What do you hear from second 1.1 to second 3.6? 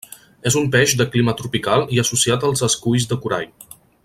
clima tropical i associat als esculls de corall.